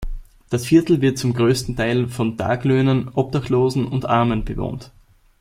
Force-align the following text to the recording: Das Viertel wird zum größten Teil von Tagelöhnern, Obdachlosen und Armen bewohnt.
Das 0.49 0.65
Viertel 0.65 1.01
wird 1.03 1.19
zum 1.19 1.35
größten 1.35 1.75
Teil 1.75 2.07
von 2.07 2.35
Tagelöhnern, 2.35 3.09
Obdachlosen 3.13 3.85
und 3.87 4.05
Armen 4.07 4.43
bewohnt. 4.43 4.91